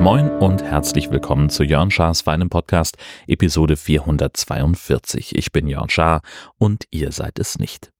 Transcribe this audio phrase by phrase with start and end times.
[0.00, 2.96] Moin und herzlich willkommen zu Jörn Schars Feinem Podcast,
[3.26, 5.36] Episode 442.
[5.36, 6.22] Ich bin Jörn Schaar
[6.56, 7.92] und ihr seid es nicht.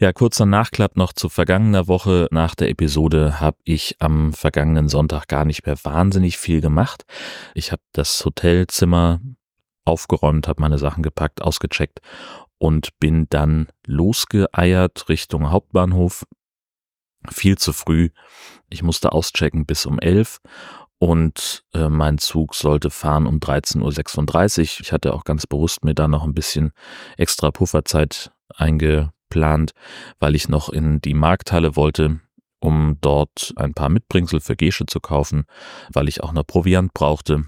[0.00, 2.28] Ja, kurzer Nachklapp noch zu vergangener Woche.
[2.30, 7.04] Nach der Episode habe ich am vergangenen Sonntag gar nicht mehr wahnsinnig viel gemacht.
[7.54, 9.20] Ich habe das Hotelzimmer
[9.84, 12.00] aufgeräumt, habe meine Sachen gepackt, ausgecheckt
[12.58, 16.24] und bin dann losgeeiert Richtung Hauptbahnhof.
[17.30, 18.10] Viel zu früh.
[18.68, 20.40] Ich musste auschecken bis um elf
[21.02, 24.80] und äh, mein Zug sollte fahren um 13.36 Uhr.
[24.82, 26.70] Ich hatte auch ganz bewusst mir da noch ein bisschen
[27.16, 29.72] extra Pufferzeit eingeplant,
[30.20, 32.20] weil ich noch in die Markthalle wollte,
[32.60, 35.44] um dort ein paar Mitbringsel für Gesche zu kaufen,
[35.92, 37.46] weil ich auch noch Proviant brauchte.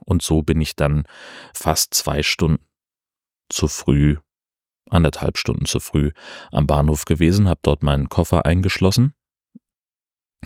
[0.00, 1.04] Und so bin ich dann
[1.54, 2.64] fast zwei Stunden
[3.48, 4.16] zu früh,
[4.90, 6.12] anderthalb Stunden zu früh
[6.50, 9.14] am Bahnhof gewesen, habe dort meinen Koffer eingeschlossen.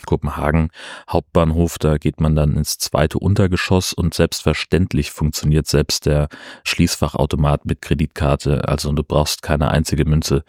[0.06, 0.70] Kopenhagen
[1.10, 6.28] Hauptbahnhof, da geht man dann ins zweite Untergeschoss und selbstverständlich funktioniert selbst der
[6.64, 10.44] Schließfachautomat mit Kreditkarte, also du brauchst keine einzige Münze.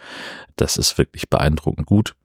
[0.56, 2.16] Das ist wirklich beeindruckend gut.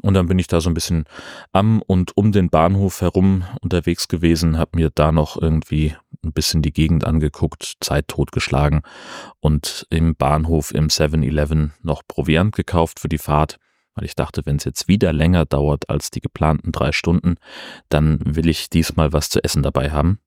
[0.00, 1.04] Und dann bin ich da so ein bisschen
[1.52, 6.62] am und um den Bahnhof herum unterwegs gewesen, habe mir da noch irgendwie ein bisschen
[6.62, 8.82] die Gegend angeguckt, Zeit totgeschlagen
[9.40, 13.58] und im Bahnhof im 7-Eleven noch Proviant gekauft für die Fahrt,
[13.94, 17.34] weil ich dachte, wenn es jetzt wieder länger dauert als die geplanten drei Stunden,
[17.88, 20.20] dann will ich diesmal was zu essen dabei haben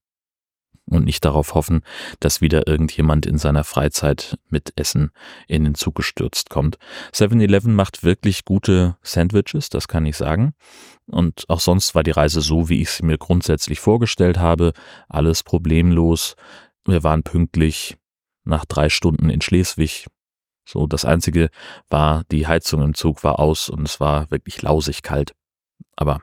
[0.86, 1.82] und nicht darauf hoffen,
[2.20, 5.12] dass wieder irgendjemand in seiner Freizeit mit Essen
[5.48, 6.78] in den Zug gestürzt kommt.
[7.14, 10.54] 7-Eleven macht wirklich gute Sandwiches, das kann ich sagen.
[11.08, 14.74] Und auch sonst war die Reise so, wie ich sie mir grundsätzlich vorgestellt habe.
[15.10, 16.36] Alles problemlos.
[16.86, 17.98] Wir waren pünktlich
[18.44, 20.08] nach drei Stunden in Schleswig.
[20.66, 21.50] So, das einzige
[21.90, 25.34] war, die Heizung im Zug war aus und es war wirklich lausig kalt.
[25.96, 26.22] Aber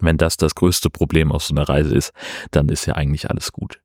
[0.00, 2.12] wenn das das größte Problem aus so einer Reise ist,
[2.50, 3.80] dann ist ja eigentlich alles gut.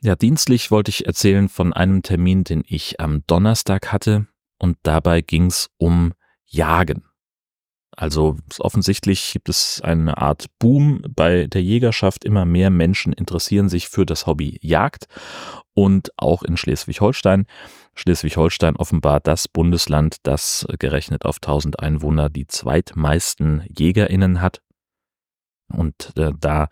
[0.00, 4.28] Ja, dienstlich wollte ich erzählen von einem Termin, den ich am Donnerstag hatte
[4.58, 6.12] und dabei ging es um
[6.46, 7.02] Jagen.
[7.96, 12.24] Also offensichtlich gibt es eine Art Boom bei der Jägerschaft.
[12.24, 15.08] Immer mehr Menschen interessieren sich für das Hobby Jagd
[15.78, 17.46] und auch in Schleswig-Holstein.
[17.94, 24.60] Schleswig-Holstein offenbar das Bundesland, das gerechnet auf 1000 Einwohner die zweitmeisten Jägerinnen hat.
[25.72, 26.66] Und äh, da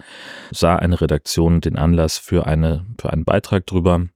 [0.50, 4.06] sah eine Redaktion den Anlass für, eine, für einen Beitrag drüber,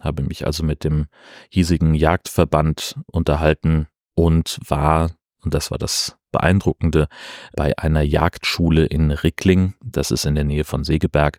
[0.00, 1.06] habe mich also mit dem
[1.48, 3.86] hiesigen Jagdverband unterhalten
[4.16, 5.12] und war,
[5.44, 7.06] und das war das Beeindruckende,
[7.54, 11.38] bei einer Jagdschule in Rickling, das ist in der Nähe von Segeberg.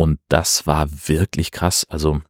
[0.00, 1.84] Und das war wirklich krass.
[1.90, 2.22] Also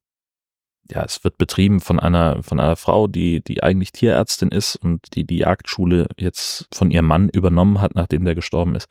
[0.91, 5.15] ja, es wird betrieben von einer, von einer Frau, die, die eigentlich Tierärztin ist und
[5.15, 8.89] die die Jagdschule jetzt von ihrem Mann übernommen hat, nachdem der gestorben ist.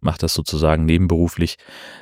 [0.00, 1.56] Macht das sozusagen nebenberuflich.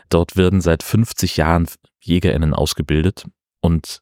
[0.08, 1.66] Dort werden seit 50 Jahren
[1.98, 3.24] JägerInnen ausgebildet
[3.60, 3.98] und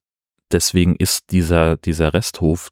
[0.52, 2.68] deswegen ist dieser, dieser Resthof,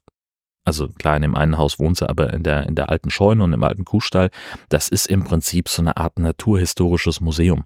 [0.63, 3.43] also klar, in dem einen Haus wohnt sie, aber in der, in der alten Scheune
[3.43, 4.29] und im alten Kuhstall,
[4.69, 7.65] das ist im Prinzip so eine Art naturhistorisches Museum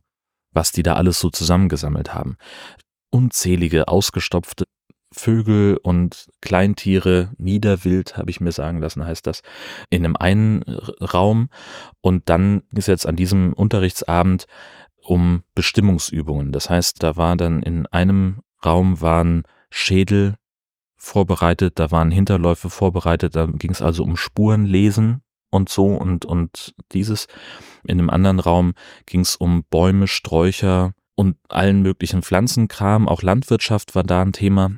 [0.57, 2.35] was die da alles so zusammengesammelt haben.
[3.11, 4.63] Unzählige ausgestopfte
[5.11, 9.41] Vögel und Kleintiere, Niederwild, habe ich mir sagen lassen, heißt das,
[9.91, 10.63] in einem einen
[10.99, 11.49] Raum.
[12.01, 14.47] Und dann ist jetzt an diesem Unterrichtsabend
[15.03, 16.51] um Bestimmungsübungen.
[16.51, 20.37] Das heißt, da war dann in einem Raum waren Schädel
[20.95, 26.75] vorbereitet, da waren Hinterläufe vorbereitet, da ging es also um Spurenlesen und so und, und
[26.91, 27.27] dieses.
[27.83, 28.73] In einem anderen Raum
[29.05, 33.07] ging es um Bäume, Sträucher und allen möglichen Pflanzenkram.
[33.07, 34.71] Auch Landwirtschaft war da ein Thema.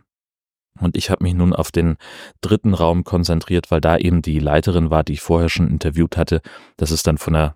[0.79, 1.97] Und ich habe mich nun auf den
[2.41, 6.41] dritten Raum konzentriert, weil da eben die Leiterin war, die ich vorher schon interviewt hatte.
[6.77, 7.55] Das ist dann von der,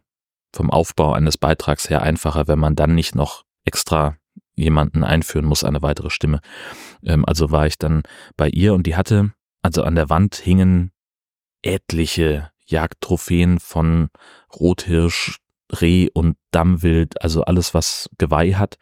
[0.53, 4.17] vom Aufbau eines Beitrags her einfacher, wenn man dann nicht noch extra
[4.55, 6.41] jemanden einführen muss, eine weitere Stimme.
[7.03, 8.03] Ähm, also war ich dann
[8.35, 9.31] bei ihr und die hatte,
[9.61, 10.91] also an der Wand hingen
[11.61, 14.09] etliche Jagdtrophäen von
[14.53, 15.37] Rothirsch,
[15.71, 18.77] Reh und Dammwild, also alles, was Geweih hat.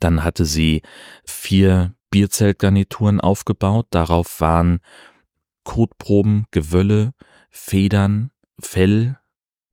[0.00, 0.82] Dann hatte sie
[1.24, 3.88] vier Bierzeltgarnituren aufgebaut.
[3.90, 4.80] Darauf waren
[5.64, 7.12] Kotproben, Gewölle,
[7.50, 8.30] Federn,
[8.60, 9.18] Fell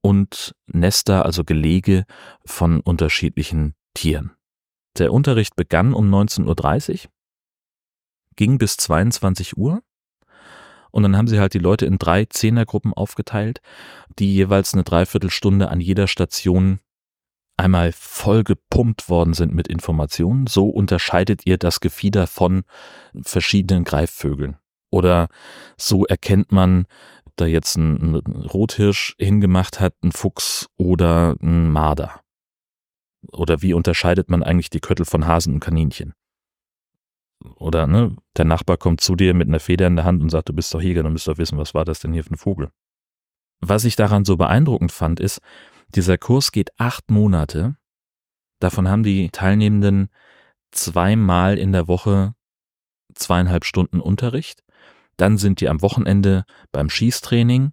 [0.01, 2.05] und Nester, also Gelege
[2.45, 4.31] von unterschiedlichen Tieren.
[4.97, 7.11] Der Unterricht begann um 19.30 Uhr,
[8.35, 9.81] ging bis 22 Uhr
[10.95, 13.59] und dann haben sie halt die Leute in drei Zehnergruppen aufgeteilt,
[14.17, 16.79] die jeweils eine Dreiviertelstunde an jeder Station
[17.57, 20.47] einmal voll gepumpt worden sind mit Informationen.
[20.47, 22.63] So unterscheidet ihr das Gefieder von
[23.21, 24.55] verschiedenen Greifvögeln.
[24.89, 25.27] Oder
[25.75, 26.85] so erkennt man,
[27.35, 32.21] da jetzt ein, ein Rothirsch hingemacht hat, ein Fuchs oder ein Marder.
[33.33, 36.13] Oder wie unterscheidet man eigentlich die Köttel von Hasen und Kaninchen?
[37.55, 40.49] Oder ne, der Nachbar kommt zu dir mit einer Feder in der Hand und sagt,
[40.49, 42.37] du bist doch Jäger, du musst doch wissen, was war das denn hier für ein
[42.37, 42.69] Vogel?
[43.61, 45.39] Was ich daran so beeindruckend fand, ist,
[45.89, 47.77] dieser Kurs geht acht Monate.
[48.59, 50.09] Davon haben die Teilnehmenden
[50.71, 52.33] zweimal in der Woche
[53.13, 54.63] zweieinhalb Stunden Unterricht.
[55.17, 57.71] Dann sind die am Wochenende beim Schießtraining,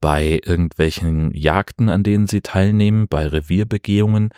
[0.00, 4.30] bei irgendwelchen Jagden, an denen sie teilnehmen, bei Revierbegehungen.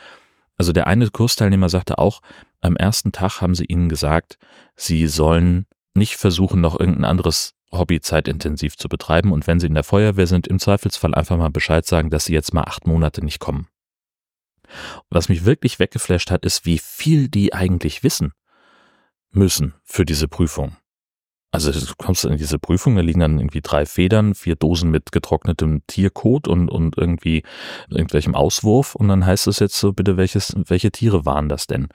[0.57, 2.21] Also der eine Kursteilnehmer sagte auch,
[2.61, 4.39] am ersten Tag haben sie ihnen gesagt,
[4.75, 9.75] sie sollen nicht versuchen, noch irgendein anderes Hobby zeitintensiv zu betreiben und wenn sie in
[9.75, 13.25] der Feuerwehr sind, im Zweifelsfall einfach mal Bescheid sagen, dass sie jetzt mal acht Monate
[13.25, 13.69] nicht kommen.
[15.11, 18.33] Was mich wirklich weggeflasht hat, ist, wie viel die eigentlich wissen
[19.31, 20.77] müssen für diese Prüfung.
[21.53, 25.13] Also du kommst in diese Prüfung, da liegen dann irgendwie drei Federn, vier Dosen mit
[25.13, 27.45] getrocknetem Tierkot und, und irgendwie
[27.89, 31.89] irgendwelchem Auswurf und dann heißt es jetzt so, bitte, welches, welche Tiere waren das denn?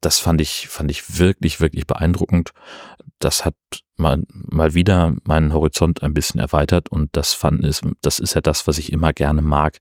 [0.00, 2.52] Das fand ich, fand ich wirklich, wirklich beeindruckend.
[3.18, 3.54] Das hat
[3.96, 8.40] mal, mal wieder meinen Horizont ein bisschen erweitert und das fand ist, das ist ja
[8.40, 9.78] das, was ich immer gerne mag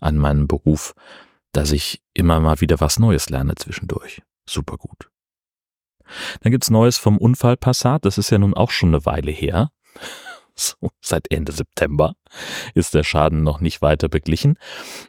[0.00, 0.94] an meinem Beruf,
[1.52, 4.22] dass ich immer mal wieder was Neues lerne zwischendurch.
[4.48, 5.10] Super gut.
[6.40, 8.04] Dann gibt's Neues vom Unfall Passat.
[8.04, 9.70] Das ist ja nun auch schon eine Weile her.
[10.58, 12.14] So, seit Ende September
[12.74, 14.58] ist der Schaden noch nicht weiter beglichen.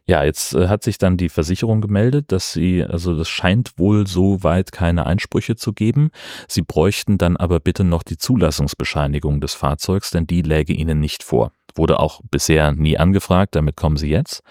[0.05, 4.05] Ja, jetzt äh, hat sich dann die Versicherung gemeldet, dass sie, also das scheint wohl
[4.05, 6.11] so weit keine Einsprüche zu geben.
[6.47, 11.23] Sie bräuchten dann aber bitte noch die Zulassungsbescheinigung des Fahrzeugs, denn die läge ihnen nicht
[11.23, 11.51] vor.
[11.75, 14.43] Wurde auch bisher nie angefragt, damit kommen sie jetzt.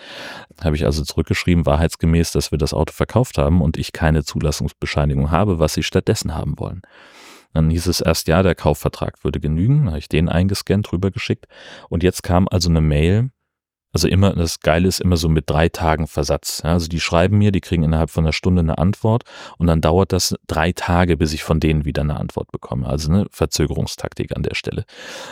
[0.61, 5.31] Habe ich also zurückgeschrieben, wahrheitsgemäß, dass wir das Auto verkauft haben und ich keine Zulassungsbescheinigung
[5.31, 6.83] habe, was sie stattdessen haben wollen.
[7.59, 11.49] Dann hieß es erst, ja, der Kaufvertrag würde genügen, habe ich den eingescannt, rübergeschickt.
[11.89, 13.31] Und jetzt kam also eine Mail,
[13.93, 16.61] also immer, das Geile ist immer so mit drei Tagen Versatz.
[16.63, 19.25] Ja, also die schreiben mir, die kriegen innerhalb von einer Stunde eine Antwort
[19.57, 22.87] und dann dauert das drei Tage, bis ich von denen wieder eine Antwort bekomme.
[22.87, 24.85] Also eine Verzögerungstaktik an der Stelle.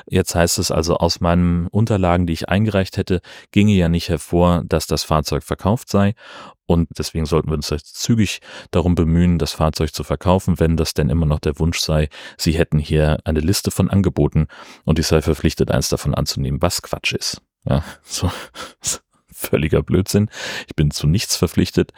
[0.09, 3.21] Jetzt heißt es also, aus meinen Unterlagen, die ich eingereicht hätte,
[3.53, 6.15] ginge ja nicht hervor, dass das Fahrzeug verkauft sei.
[6.65, 11.11] Und deswegen sollten wir uns zügig darum bemühen, das Fahrzeug zu verkaufen, wenn das denn
[11.11, 14.49] immer noch der Wunsch sei, sie hätten hier eine Liste von Angeboten
[14.85, 17.43] und ich sei verpflichtet, eins davon anzunehmen, was Quatsch ist.
[17.69, 18.31] Ja, so
[19.37, 20.31] völliger Blödsinn.
[20.67, 21.93] Ich bin zu nichts verpflichtet.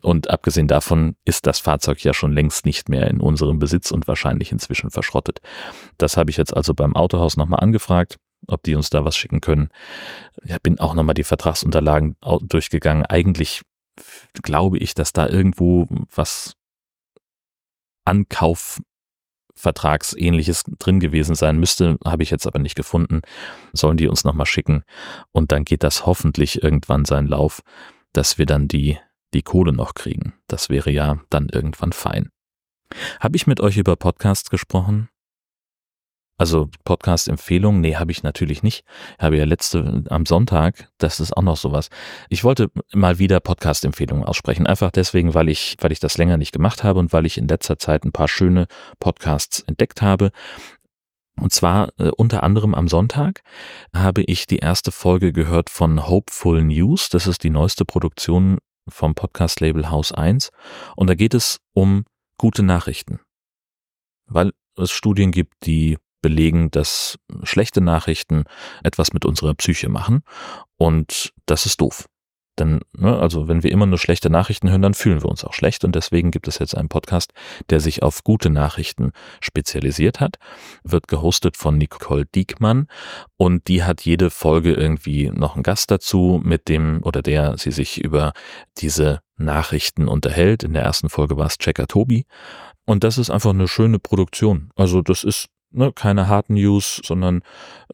[0.00, 4.08] Und abgesehen davon ist das Fahrzeug ja schon längst nicht mehr in unserem Besitz und
[4.08, 5.40] wahrscheinlich inzwischen verschrottet.
[5.98, 8.16] Das habe ich jetzt also beim Autohaus nochmal angefragt,
[8.46, 9.68] ob die uns da was schicken können.
[10.42, 13.04] Ja, bin auch nochmal die Vertragsunterlagen durchgegangen.
[13.04, 13.60] Eigentlich
[14.42, 16.54] glaube ich, dass da irgendwo was
[18.06, 18.80] Ankauf
[19.60, 23.20] Vertragsähnliches drin gewesen sein müsste, habe ich jetzt aber nicht gefunden.
[23.72, 24.82] Sollen die uns nochmal schicken
[25.32, 27.60] und dann geht das hoffentlich irgendwann seinen Lauf,
[28.12, 28.98] dass wir dann die,
[29.34, 30.34] die Kohle noch kriegen.
[30.48, 32.30] Das wäre ja dann irgendwann fein.
[33.20, 35.08] Habe ich mit euch über Podcasts gesprochen?
[36.40, 38.86] Also Podcast-Empfehlung, nee, habe ich natürlich nicht.
[39.18, 41.90] Ich habe ja letzte am Sonntag, das ist auch noch sowas.
[42.30, 46.52] Ich wollte mal wieder Podcast-Empfehlungen aussprechen, einfach deswegen, weil ich, weil ich das länger nicht
[46.52, 48.68] gemacht habe und weil ich in letzter Zeit ein paar schöne
[49.00, 50.30] Podcasts entdeckt habe.
[51.38, 53.42] Und zwar äh, unter anderem am Sonntag
[53.94, 57.10] habe ich die erste Folge gehört von Hopeful News.
[57.10, 58.56] Das ist die neueste Produktion
[58.88, 60.52] vom Podcast-Label Haus 1.
[60.96, 62.06] Und da geht es um
[62.38, 63.20] gute Nachrichten.
[64.24, 68.44] Weil es Studien gibt, die belegen, dass schlechte Nachrichten
[68.82, 70.22] etwas mit unserer Psyche machen
[70.76, 72.06] und das ist doof.
[72.60, 75.54] Denn, ne, also wenn wir immer nur schlechte Nachrichten hören, dann fühlen wir uns auch
[75.54, 77.32] schlecht und deswegen gibt es jetzt einen Podcast,
[77.70, 80.36] der sich auf gute Nachrichten spezialisiert hat,
[80.84, 82.86] wird gehostet von Nicole Diekmann
[83.38, 87.70] und die hat jede Folge irgendwie noch einen Gast dazu, mit dem oder der sie
[87.70, 88.34] sich über
[88.76, 90.62] diese Nachrichten unterhält.
[90.62, 92.26] In der ersten Folge war es Checker Tobi
[92.84, 94.70] und das ist einfach eine schöne Produktion.
[94.76, 97.42] Also das ist ne, keine harten News, sondern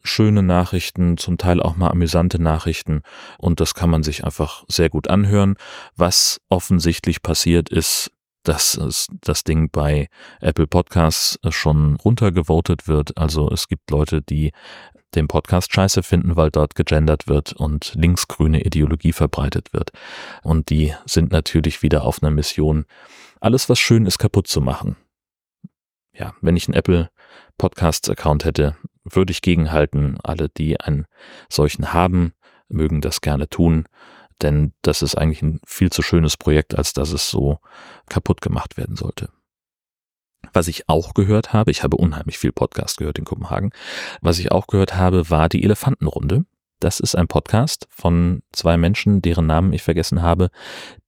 [0.03, 3.01] schöne Nachrichten, zum Teil auch mal amüsante Nachrichten.
[3.37, 5.55] Und das kann man sich einfach sehr gut anhören.
[5.95, 8.11] Was offensichtlich passiert ist,
[8.43, 8.79] dass
[9.21, 10.07] das Ding bei
[10.39, 13.17] Apple Podcasts schon runtergevotet wird.
[13.17, 14.51] Also es gibt Leute, die
[15.15, 19.91] den Podcast scheiße finden, weil dort gegendert wird und linksgrüne Ideologie verbreitet wird.
[20.43, 22.85] Und die sind natürlich wieder auf einer Mission,
[23.39, 24.95] alles was schön ist kaputt zu machen.
[26.13, 27.09] Ja, wenn ich einen Apple
[27.57, 30.17] Podcasts-Account hätte, würde ich gegenhalten.
[30.23, 31.05] Alle, die einen
[31.49, 32.33] solchen haben,
[32.69, 33.85] mögen das gerne tun.
[34.41, 37.59] Denn das ist eigentlich ein viel zu schönes Projekt, als dass es so
[38.07, 39.29] kaputt gemacht werden sollte.
[40.53, 43.71] Was ich auch gehört habe, ich habe unheimlich viel Podcast gehört in Kopenhagen,
[44.21, 46.45] was ich auch gehört habe, war die Elefantenrunde.
[46.79, 50.49] Das ist ein Podcast von zwei Menschen, deren Namen ich vergessen habe,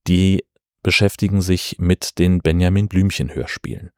[0.08, 0.44] die
[0.84, 3.92] beschäftigen sich mit den Benjamin Blümchen Hörspielen.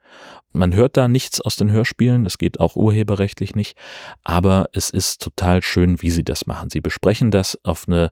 [0.52, 3.78] Man hört da nichts aus den Hörspielen, das geht auch urheberrechtlich nicht,
[4.24, 6.70] aber es ist total schön, wie sie das machen.
[6.70, 8.10] Sie besprechen das auf eine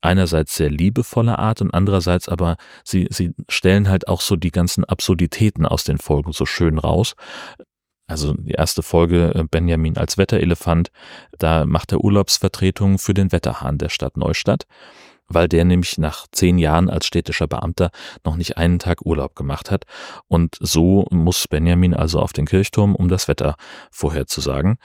[0.00, 4.84] einerseits sehr liebevolle Art und andererseits aber sie, sie stellen halt auch so die ganzen
[4.84, 7.14] Absurditäten aus den Folgen so schön raus.
[8.06, 10.90] Also die erste Folge äh, Benjamin als Wetterelefant,
[11.38, 14.64] da macht er Urlaubsvertretung für den Wetterhahn der Stadt Neustadt
[15.28, 17.90] weil der nämlich nach zehn Jahren als städtischer Beamter
[18.24, 19.84] noch nicht einen Tag Urlaub gemacht hat.
[20.26, 23.56] Und so muss Benjamin also auf den Kirchturm, um das Wetter
[23.90, 24.78] vorherzusagen.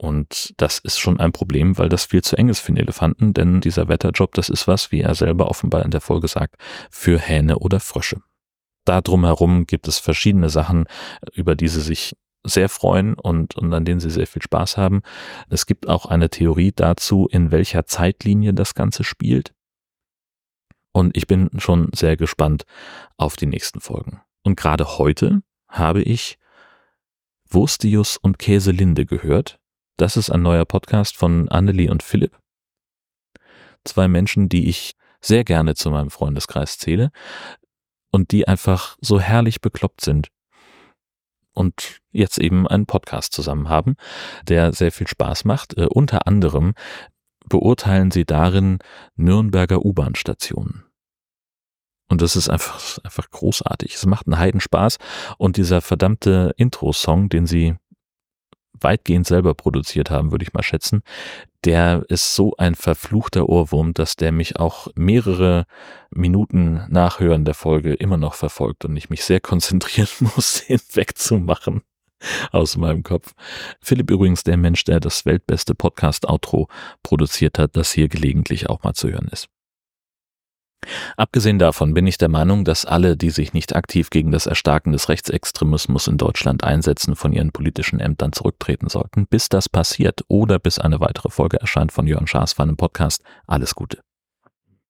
[0.00, 3.34] Und das ist schon ein Problem, weil das viel zu eng ist für den Elefanten,
[3.34, 6.54] denn dieser Wetterjob, das ist was, wie er selber offenbar in der Folge sagt,
[6.88, 8.22] für Hähne oder Frösche.
[8.84, 10.84] Da drumherum gibt es verschiedene Sachen,
[11.34, 15.02] über die sie sich sehr freuen und, und an denen sie sehr viel Spaß haben.
[15.50, 19.52] Es gibt auch eine Theorie dazu, in welcher Zeitlinie das Ganze spielt.
[20.92, 22.64] Und ich bin schon sehr gespannt
[23.16, 24.20] auf die nächsten Folgen.
[24.42, 26.38] Und gerade heute habe ich
[27.48, 29.58] Wurstius und Käselinde gehört.
[29.96, 32.38] Das ist ein neuer Podcast von Annelie und Philipp.
[33.84, 37.10] Zwei Menschen, die ich sehr gerne zu meinem Freundeskreis zähle
[38.10, 40.28] und die einfach so herrlich bekloppt sind
[41.52, 43.96] und jetzt eben einen Podcast zusammen haben,
[44.46, 45.76] der sehr viel Spaß macht.
[45.76, 46.74] Äh, unter anderem
[47.48, 48.78] beurteilen sie darin
[49.16, 50.84] Nürnberger U-Bahn-Stationen.
[52.08, 53.94] Und das ist einfach, einfach großartig.
[53.94, 54.98] Es macht einen Heidenspaß.
[55.36, 57.76] Und dieser verdammte Intro-Song, den sie
[58.80, 61.02] weitgehend selber produziert haben, würde ich mal schätzen,
[61.64, 65.66] der ist so ein verfluchter Ohrwurm, dass der mich auch mehrere
[66.10, 70.80] Minuten nach Hören der Folge immer noch verfolgt und ich mich sehr konzentrieren muss, den
[70.94, 71.82] wegzumachen
[72.52, 73.34] aus meinem Kopf.
[73.80, 76.68] Philipp übrigens der Mensch, der das weltbeste Podcast-Outro
[77.02, 79.48] produziert hat, das hier gelegentlich auch mal zu hören ist.
[81.16, 84.92] Abgesehen davon bin ich der Meinung, dass alle, die sich nicht aktiv gegen das Erstarken
[84.92, 90.58] des Rechtsextremismus in Deutschland einsetzen, von ihren politischen Ämtern zurücktreten sollten, bis das passiert oder
[90.58, 93.22] bis eine weitere Folge erscheint von Jörn Schaas für einen Podcast.
[93.46, 94.07] Alles Gute.